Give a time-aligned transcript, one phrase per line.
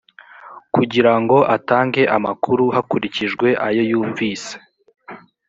[0.75, 4.53] kugira ngo atange amakuru hakurikijwe ayo yumvise